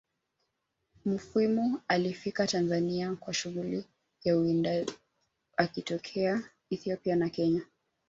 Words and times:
Mufwimi 1.05 1.77
alifika 1.87 2.47
Tanzania 2.47 3.15
kwa 3.15 3.33
shughuli 3.33 3.85
ya 4.23 4.37
uwinda 4.37 4.85
akitokea 5.57 6.41
Ethiopia 6.69 7.15
na 7.15 7.29
kenya 7.29 7.61